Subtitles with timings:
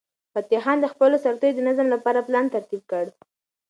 [0.35, 3.05] فتح خان د خپلو سرتیرو د نظم لپاره پلان ترتیب کړ.